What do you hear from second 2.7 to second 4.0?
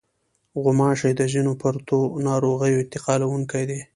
انتقالوونکې دي.